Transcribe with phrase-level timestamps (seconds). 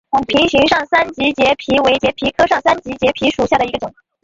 [0.27, 3.93] 瓶形上三脊节蜱为节蜱科上三脊节蜱属下的一个种。